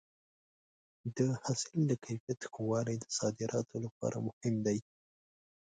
[1.17, 4.77] د حاصل د کیفیت ښه والی د صادراتو لپاره مهم دی.